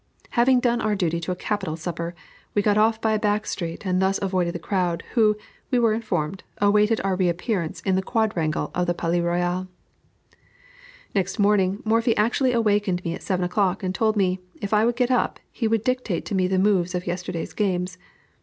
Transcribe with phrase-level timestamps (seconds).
[0.31, 2.15] Having done our duty to a capital supper,
[2.55, 5.37] we got off by a back street, and thus avoided the crowd, who,
[5.69, 9.67] we were informed, awaited our reappearance in the quadrangle of the Palais Royal.
[11.13, 14.95] Next morning, Morphy actually awakened me at seven o'clock, and told me, if I would
[14.95, 17.99] get up, he would dictate to me the moves of yesterday's games.